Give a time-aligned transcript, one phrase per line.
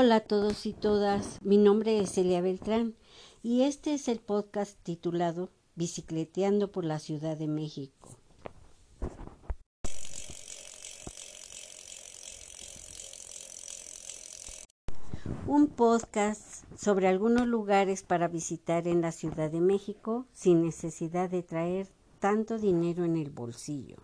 [0.00, 2.94] Hola a todos y todas, mi nombre es Celia Beltrán
[3.42, 8.10] y este es el podcast titulado Bicicleteando por la Ciudad de México.
[15.48, 21.42] Un podcast sobre algunos lugares para visitar en la Ciudad de México sin necesidad de
[21.42, 21.88] traer
[22.20, 23.96] tanto dinero en el bolsillo.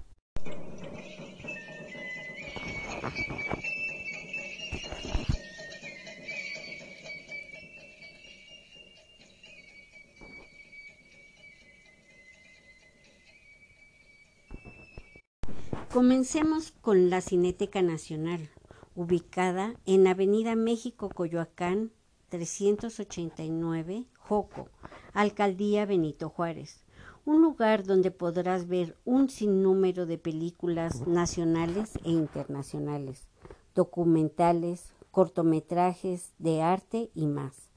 [15.95, 18.51] Comencemos con la Cineteca Nacional,
[18.97, 21.93] ubicada en Avenida México Coyoacán
[22.31, 24.67] 389, Joco,
[25.13, 26.83] Alcaldía Benito Juárez.
[27.25, 33.29] Un lugar donde podrás ver un sinnúmero de películas nacionales e internacionales,
[33.77, 37.71] documentales, cortometrajes de arte y más,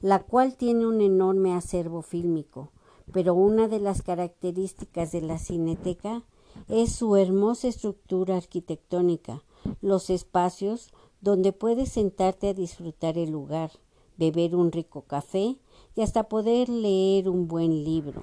[0.00, 2.70] la cual tiene un enorme acervo fílmico,
[3.12, 6.22] pero una de las características de la cineteca
[6.68, 9.42] es su hermosa estructura arquitectónica,
[9.80, 13.70] los espacios donde puedes sentarte a disfrutar el lugar,
[14.16, 15.56] beber un rico café
[15.94, 18.22] y hasta poder leer un buen libro.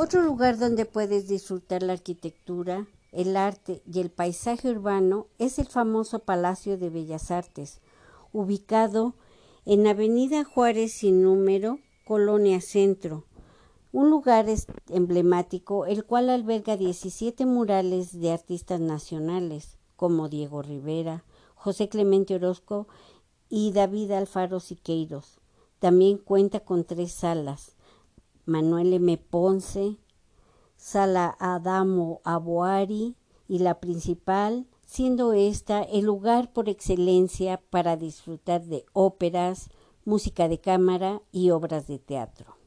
[0.00, 5.66] Otro lugar donde puedes disfrutar la arquitectura el arte y el paisaje urbano es el
[5.66, 7.80] famoso Palacio de Bellas Artes,
[8.32, 9.14] ubicado
[9.64, 13.24] en Avenida Juárez sin número, Colonia Centro,
[13.92, 14.46] un lugar
[14.88, 21.24] emblemático el cual alberga 17 murales de artistas nacionales como Diego Rivera,
[21.54, 22.86] José Clemente Orozco
[23.48, 25.40] y David Alfaro Siqueiros.
[25.80, 27.76] También cuenta con tres salas,
[28.46, 29.16] Manuel M.
[29.18, 29.96] Ponce,
[30.78, 33.16] Sala Adamo Aboari
[33.48, 39.68] y la principal, siendo esta el lugar por excelencia para disfrutar de óperas,
[40.04, 42.57] música de cámara y obras de teatro.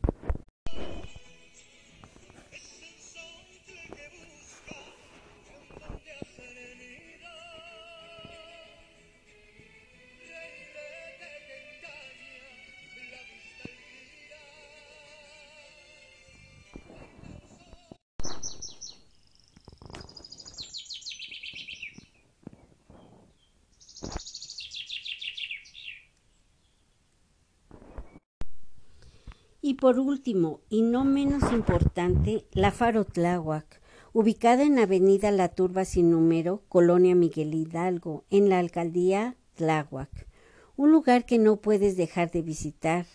[29.81, 33.81] Por último, y no menos importante, la Faro Tláhuac,
[34.14, 40.28] ubicada en Avenida La Turba sin número, Colonia Miguel Hidalgo, en la alcaldía Tláhuac.
[40.75, 43.08] Un lugar que no puedes dejar de visitar,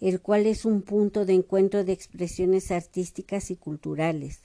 [0.00, 4.42] el cual es un punto de encuentro de expresiones artísticas y culturales.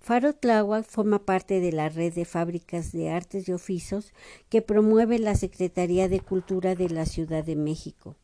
[0.00, 4.12] Faro Tláhuac forma parte de la red de fábricas de artes y oficios
[4.48, 8.16] que promueve la Secretaría de Cultura de la Ciudad de México.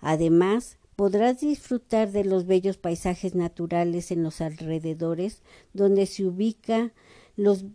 [0.00, 5.42] Además, podrás disfrutar de los bellos paisajes naturales en los alrededores
[5.74, 6.92] donde se ubica
[7.36, 7.66] los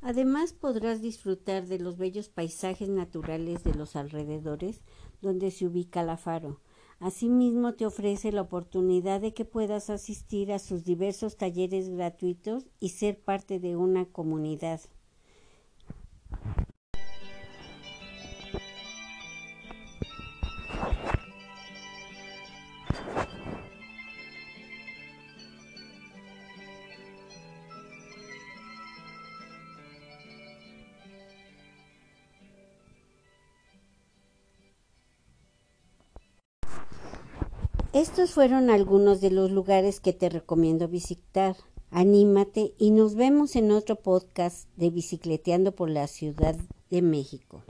[0.00, 4.82] Además podrás disfrutar de los bellos paisajes naturales de los alrededores
[5.22, 6.60] donde se ubica la faro.
[7.00, 12.90] Asimismo te ofrece la oportunidad de que puedas asistir a sus diversos talleres gratuitos y
[12.90, 14.80] ser parte de una comunidad.
[38.04, 41.56] Estos fueron algunos de los lugares que te recomiendo visitar.
[41.90, 46.54] Anímate y nos vemos en otro podcast de Bicicleteando por la Ciudad
[46.90, 47.62] de México.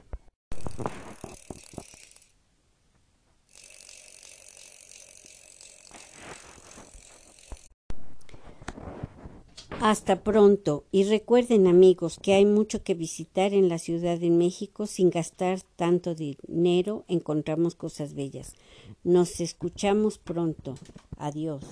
[9.84, 14.86] Hasta pronto y recuerden amigos que hay mucho que visitar en la Ciudad de México
[14.86, 18.54] sin gastar tanto dinero, encontramos cosas bellas.
[19.02, 20.74] Nos escuchamos pronto.
[21.18, 21.62] Adiós.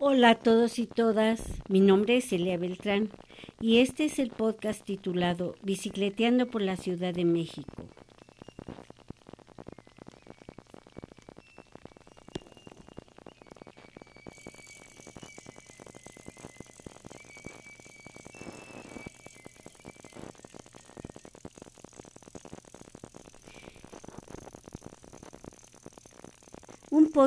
[0.00, 3.12] Hola a todos y todas, mi nombre es Celia Beltrán
[3.60, 7.75] y este es el podcast titulado Bicicleteando por la Ciudad de México.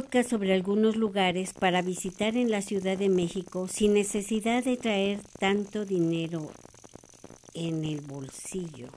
[0.10, 5.86] Sobre algunos lugares para visitar en la Ciudad de México sin necesidad de traer tanto
[5.86, 6.50] dinero
[7.54, 8.88] en el bolsillo.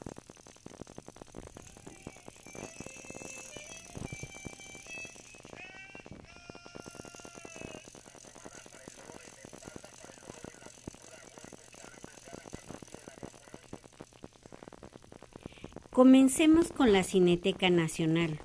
[15.91, 18.41] Comencemos con la Cineteca Nacional,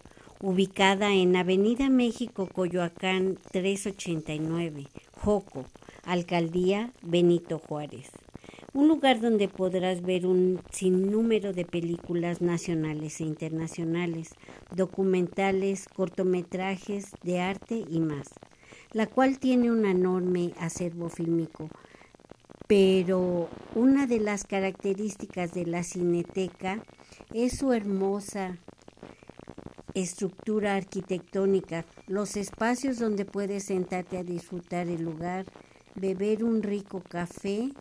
[0.47, 5.65] ubicada en Avenida México, Coyoacán 389, Joco,
[6.05, 8.09] Alcaldía Benito Juárez.
[8.73, 14.35] Un lugar donde podrás ver un sinnúmero de películas nacionales e internacionales,
[14.73, 18.29] documentales, cortometrajes de arte y más,
[18.93, 21.67] la cual tiene un enorme acervo fílmico.
[22.69, 26.81] Pero una de las características de la cineteca
[27.33, 28.57] es su hermosa
[30.01, 35.45] estructura arquitectónica, los espacios donde puedes sentarte a disfrutar el lugar,
[35.95, 37.71] beber un rico café,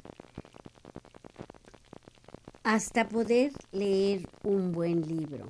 [2.65, 5.47] hasta poder leer un buen libro.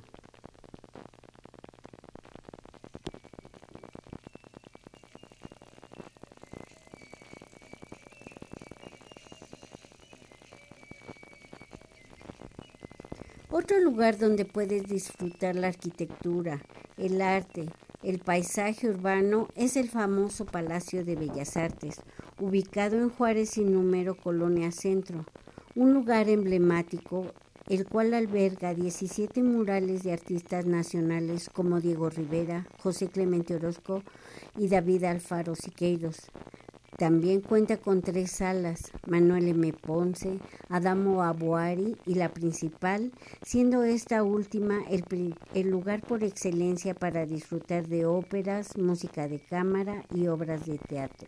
[13.59, 16.61] Otro lugar donde puedes disfrutar la arquitectura,
[16.95, 17.71] el arte,
[18.03, 21.95] el paisaje urbano es el famoso Palacio de Bellas Artes,
[22.39, 25.25] ubicado en Juárez sin número Colonia Centro,
[25.73, 27.33] un lugar emblemático
[27.67, 34.03] el cual alberga 17 murales de artistas nacionales como Diego Rivera, José Clemente Orozco
[34.55, 36.17] y David Alfaro Siqueiros,
[36.97, 39.71] también cuenta con tres salas, Manuel M.
[39.71, 43.11] Ponce, Adamo Abuari y la principal,
[43.43, 50.03] siendo esta última el, el, lugar por excelencia para disfrutar de óperas, música de cámara
[50.11, 51.27] y obras de teatro.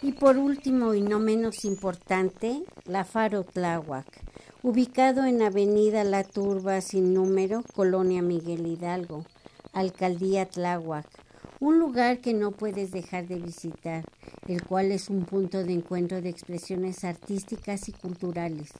[0.00, 4.06] Y por último y no menos importante, la Faro Tláhuac,
[4.62, 9.24] ubicado en Avenida La Turba sin número, Colonia Miguel Hidalgo,
[9.72, 11.06] Alcaldía Tláhuac,
[11.58, 14.04] un lugar que no puedes dejar de visitar,
[14.46, 18.70] el cual es un punto de encuentro de expresiones artísticas y culturales.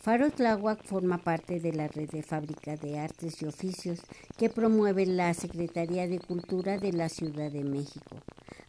[0.00, 4.00] Faro Tláhuac forma parte de la red de fábrica de artes y oficios
[4.36, 8.16] que promueve la Secretaría de Cultura de la Ciudad de México.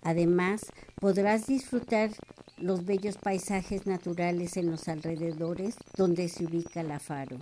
[0.07, 0.61] Además,
[1.01, 2.11] podrás disfrutar
[2.55, 7.39] los bellos paisajes naturales en los alrededores donde se ubica la faro.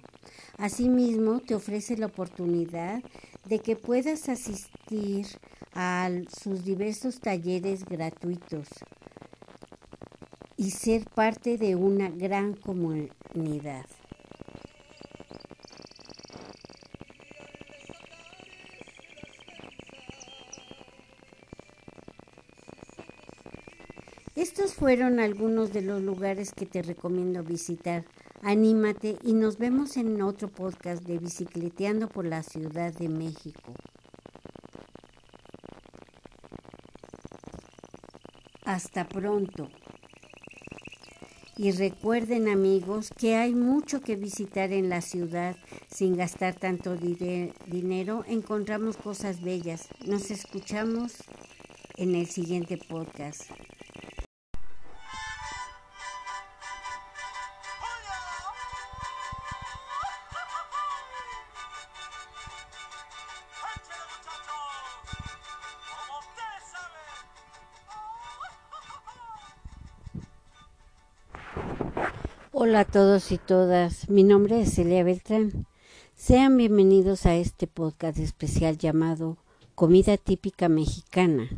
[0.58, 3.04] Asimismo, te ofrece la oportunidad
[3.48, 5.28] de que puedas asistir
[5.76, 6.10] a
[6.42, 8.68] sus diversos talleres gratuitos
[10.58, 13.86] y ser parte de una gran comunidad.
[24.36, 28.04] Estos fueron algunos de los lugares que te recomiendo visitar.
[28.42, 33.74] Anímate y nos vemos en otro podcast de Bicicleteando por la Ciudad de México.
[38.66, 39.70] Hasta pronto.
[41.56, 45.56] Y recuerden amigos que hay mucho que visitar en la ciudad
[45.88, 48.26] sin gastar tanto dinero.
[48.28, 49.88] Encontramos cosas bellas.
[50.06, 51.14] Nos escuchamos
[51.96, 53.50] en el siguiente podcast.
[72.52, 75.66] Hola a todos y todas, mi nombre es Celia Beltrán.
[76.16, 79.38] Sean bienvenidos a este podcast especial llamado
[79.76, 81.50] Comida Típica Mexicana.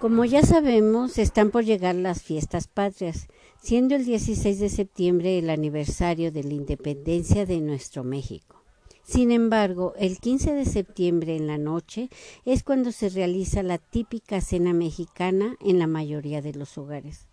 [0.00, 3.28] Como ya sabemos, están por llegar las fiestas patrias,
[3.62, 8.62] siendo el 16 de septiembre el aniversario de la independencia de nuestro México.
[9.04, 12.10] Sin embargo, el 15 de septiembre en la noche
[12.44, 17.26] es cuando se realiza la típica cena mexicana en la mayoría de los hogares,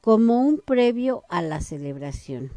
[0.00, 2.50] como un previo a la celebración.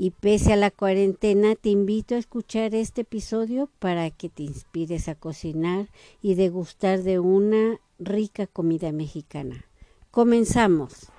[0.00, 5.08] Y pese a la cuarentena, te invito a escuchar este episodio para que te inspires
[5.08, 5.88] a cocinar
[6.22, 9.64] y degustar de una rica comida mexicana.
[10.12, 11.10] Comenzamos.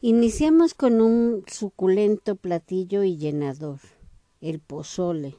[0.00, 3.80] Iniciamos con un suculento platillo y llenador,
[4.40, 5.34] el pozole.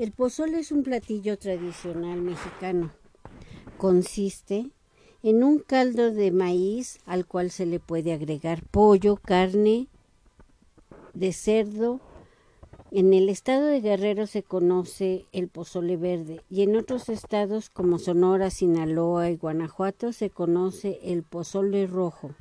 [0.00, 2.90] El pozole es un platillo tradicional mexicano.
[3.76, 4.70] Consiste
[5.22, 9.88] en un caldo de maíz al cual se le puede agregar pollo, carne
[11.12, 12.00] de cerdo.
[12.90, 17.98] En el estado de Guerrero se conoce el pozole verde y en otros estados como
[17.98, 22.34] Sonora, Sinaloa y Guanajuato se conoce el pozole rojo.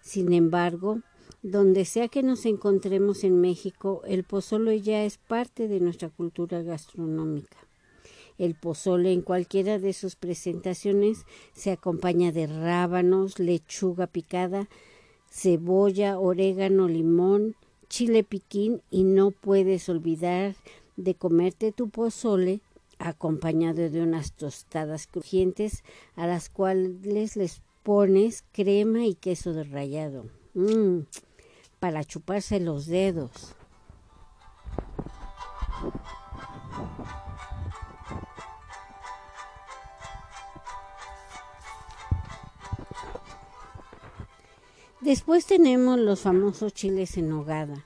[0.00, 1.00] Sin embargo,
[1.42, 6.62] donde sea que nos encontremos en México, el pozole ya es parte de nuestra cultura
[6.62, 7.58] gastronómica.
[8.38, 14.68] El pozole en cualquiera de sus presentaciones se acompaña de rábanos, lechuga picada,
[15.30, 17.56] cebolla, orégano, limón,
[17.88, 20.54] chile piquín y no puedes olvidar
[20.96, 22.60] de comerte tu pozole
[22.98, 25.82] acompañado de unas tostadas crujientes
[26.14, 30.26] a las cuales les pones crema y queso de rallado.
[30.54, 31.00] Mmm,
[31.82, 33.56] para chuparse los dedos.
[45.00, 47.84] Después tenemos los famosos chiles en nogada,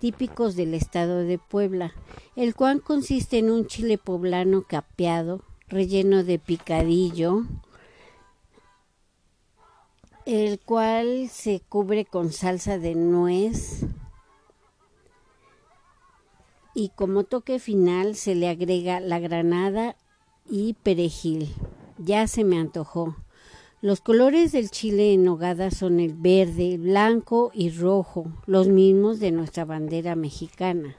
[0.00, 1.94] típicos del estado de Puebla,
[2.34, 7.44] el cual consiste en un chile poblano capeado, relleno de picadillo,
[10.26, 13.86] el cual se cubre con salsa de nuez
[16.74, 19.96] y como toque final se le agrega la granada
[20.50, 21.54] y perejil.
[21.96, 23.16] Ya se me antojó.
[23.80, 29.30] Los colores del chile en nogada son el verde, blanco y rojo, los mismos de
[29.30, 30.96] nuestra bandera mexicana.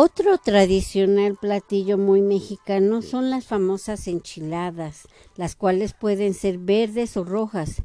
[0.00, 7.24] Otro tradicional platillo muy mexicano son las famosas enchiladas, las cuales pueden ser verdes o
[7.24, 7.82] rojas,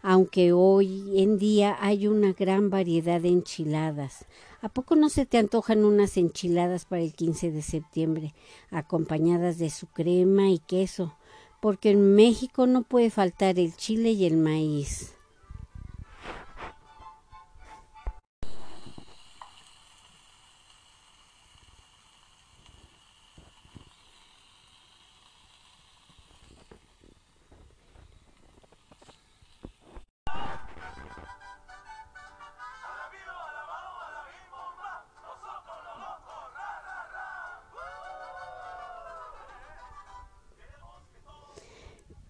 [0.00, 4.26] aunque hoy en día hay una gran variedad de enchiladas.
[4.60, 8.32] ¿A poco no se te antojan unas enchiladas para el 15 de septiembre,
[8.70, 11.16] acompañadas de su crema y queso?
[11.60, 15.15] Porque en México no puede faltar el chile y el maíz.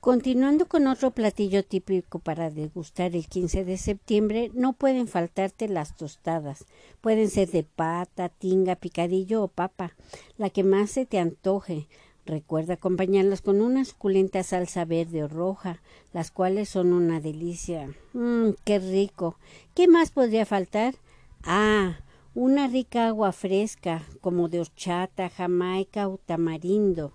[0.06, 5.96] Continuando con otro platillo típico para degustar el 15 de septiembre, no pueden faltarte las
[5.96, 6.64] tostadas.
[7.00, 9.96] Pueden ser de pata, tinga, picadillo o papa,
[10.38, 11.88] la que más se te antoje.
[12.24, 15.82] Recuerda acompañarlas con una suculenta salsa verde o roja,
[16.12, 17.92] las cuales son una delicia.
[18.12, 19.40] Mmm, qué rico.
[19.74, 20.94] ¿Qué más podría faltar?
[21.42, 21.98] Ah,
[22.32, 27.12] una rica agua fresca, como de horchata, jamaica o tamarindo.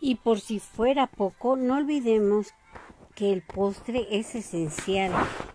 [0.00, 2.48] Y por si fuera poco, no olvidemos
[3.14, 5.12] que el postre es esencial.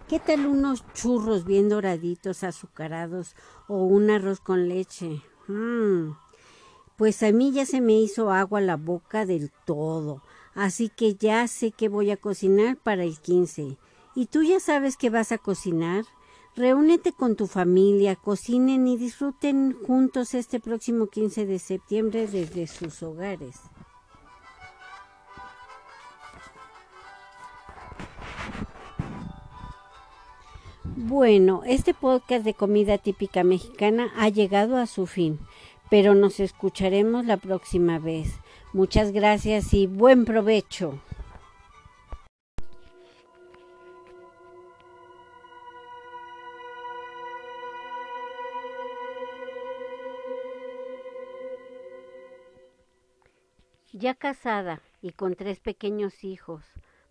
[0.07, 3.35] ¿Qué tal unos churros bien doraditos, azucarados
[3.67, 5.21] o un arroz con leche?
[5.47, 6.11] Mm.
[6.95, 10.21] Pues a mí ya se me hizo agua la boca del todo,
[10.53, 13.77] así que ya sé que voy a cocinar para el 15.
[14.13, 16.05] ¿Y tú ya sabes que vas a cocinar?
[16.55, 23.03] Reúnete con tu familia, cocinen y disfruten juntos este próximo 15 de septiembre desde sus
[23.03, 23.59] hogares.
[30.97, 35.39] Bueno, este podcast de comida típica mexicana ha llegado a su fin,
[35.89, 38.39] pero nos escucharemos la próxima vez.
[38.71, 41.01] Muchas gracias y buen provecho.
[53.91, 56.63] Ya casada y con tres pequeños hijos,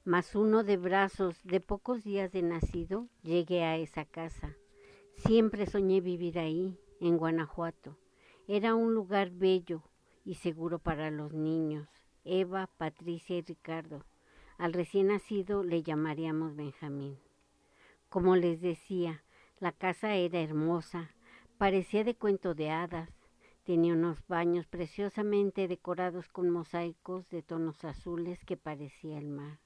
[0.04, 4.54] más uno de brazos de pocos días de nacido, llegué a esa casa.
[5.16, 7.96] Siempre soñé vivir ahí, en Guanajuato.
[8.46, 9.82] Era un lugar bello
[10.22, 11.88] y seguro para los niños,
[12.22, 14.04] Eva, Patricia y Ricardo.
[14.58, 17.18] Al recién nacido le llamaríamos Benjamín.
[18.10, 19.24] Como les decía,
[19.58, 21.14] la casa era hermosa,
[21.56, 23.08] parecía de cuento de hadas.
[23.64, 29.63] Tenía unos baños preciosamente decorados con mosaicos de tonos azules que parecía el mar.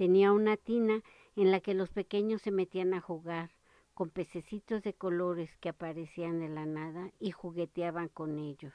[0.00, 1.02] Tenía una tina
[1.36, 3.50] en la que los pequeños se metían a jugar,
[3.92, 8.72] con pececitos de colores que aparecían de la nada y jugueteaban con ellos.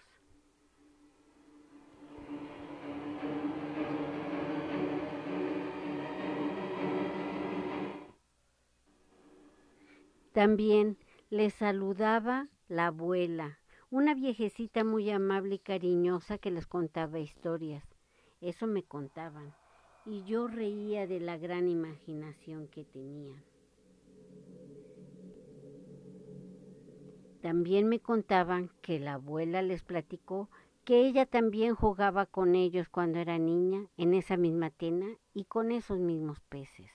[10.32, 11.00] También
[11.32, 13.58] les saludaba la abuela,
[13.90, 17.84] una viejecita muy amable y cariñosa que les contaba historias.
[18.42, 19.56] Eso me contaban
[20.06, 23.44] y yo reía de la gran imaginación que tenían.
[27.42, 30.50] También me contaban que la abuela les platicó
[30.84, 35.72] que ella también jugaba con ellos cuando era niña en esa misma tina y con
[35.72, 36.92] esos mismos peces.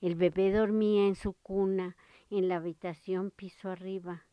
[0.00, 1.96] El bebé dormía en su cuna
[2.30, 4.26] en la habitación piso arriba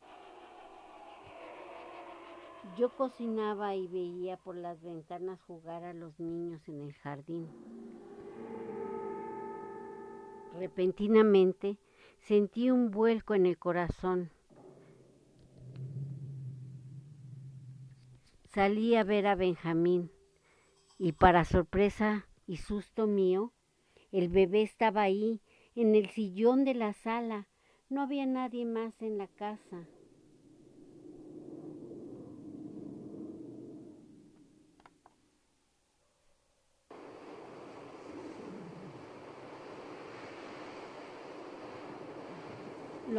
[2.77, 7.47] yo cocinaba y veía por las ventanas jugar a los niños en el jardín.
[10.53, 11.77] Repentinamente
[12.19, 14.31] sentí un vuelco en el corazón.
[18.45, 20.11] Salí a ver a Benjamín
[20.97, 23.53] y para sorpresa y susto mío,
[24.11, 25.39] el bebé estaba ahí,
[25.75, 27.47] en el sillón de la sala.
[27.89, 29.87] No había nadie más en la casa.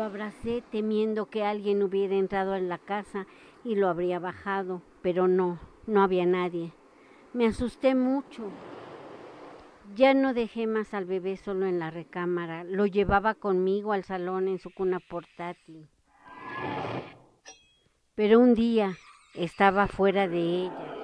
[0.00, 3.26] Lo abracé temiendo que alguien hubiera entrado en la casa
[3.64, 6.72] y lo habría bajado, pero no, no había nadie.
[7.34, 8.50] Me asusté mucho.
[9.94, 14.48] Ya no dejé más al bebé solo en la recámara, lo llevaba conmigo al salón
[14.48, 15.86] en su cuna portátil.
[18.14, 18.96] Pero un día
[19.34, 20.94] estaba fuera de ella.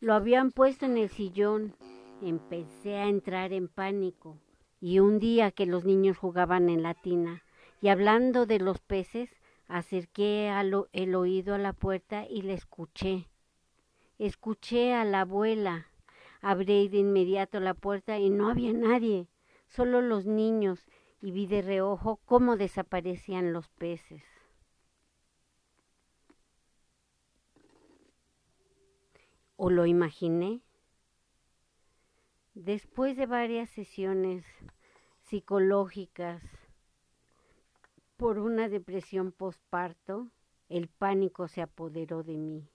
[0.00, 1.74] Lo habían puesto en el sillón.
[2.20, 4.36] Empecé a entrar en pánico.
[4.84, 7.44] Y un día que los niños jugaban en la tina
[7.80, 9.30] y hablando de los peces,
[9.68, 10.50] acerqué
[10.92, 13.28] el oído a la puerta y le escuché.
[14.18, 15.86] Escuché a la abuela.
[16.40, 19.28] Abrí de inmediato la puerta y no había nadie,
[19.68, 20.84] solo los niños,
[21.20, 24.24] y vi de reojo cómo desaparecían los peces.
[29.54, 30.60] ¿O lo imaginé?
[32.54, 34.44] Después de varias sesiones
[35.22, 36.42] psicológicas
[38.18, 40.28] por una depresión postparto,
[40.68, 42.68] el pánico se apoderó de mí.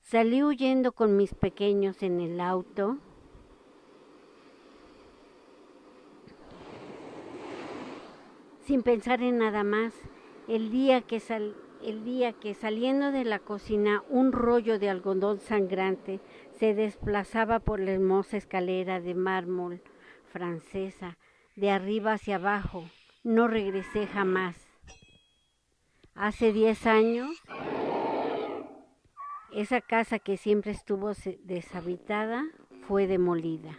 [0.00, 2.98] Salí huyendo con mis pequeños en el auto.
[8.60, 9.92] Sin pensar en nada más
[10.50, 11.22] el día que
[11.84, 16.18] el día que saliendo de la cocina un rollo de algodón sangrante
[16.58, 19.80] se desplazaba por la hermosa escalera de mármol
[20.26, 21.18] francesa,
[21.54, 22.84] de arriba hacia abajo,
[23.22, 24.56] no regresé jamás.
[26.14, 27.30] Hace diez años,
[29.52, 31.12] esa casa que siempre estuvo
[31.44, 32.44] deshabitada
[32.88, 33.78] fue demolida.